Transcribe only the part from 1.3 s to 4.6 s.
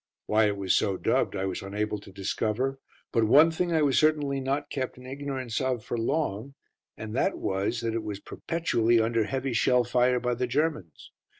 I was unable to discover, but one thing I was certainly